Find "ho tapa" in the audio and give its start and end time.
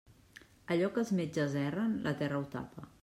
2.41-2.89